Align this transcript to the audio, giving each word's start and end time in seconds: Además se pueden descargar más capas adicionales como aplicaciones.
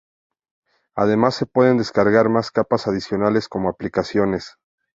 Además 0.95 1.35
se 1.35 1.45
pueden 1.45 1.77
descargar 1.77 2.27
más 2.27 2.49
capas 2.49 2.87
adicionales 2.87 3.47
como 3.47 3.69
aplicaciones. 3.69 4.55